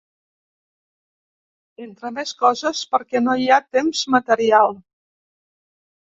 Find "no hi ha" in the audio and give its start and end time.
3.25-3.59